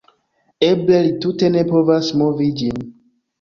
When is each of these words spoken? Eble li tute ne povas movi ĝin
Eble 0.69 1.01
li 1.07 1.11
tute 1.25 1.51
ne 1.57 1.63
povas 1.75 2.11
movi 2.23 2.49
ĝin 2.63 2.83